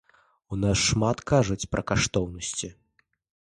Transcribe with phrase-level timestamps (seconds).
[0.55, 2.73] У нас шмат кажуць пра каштоўнасці.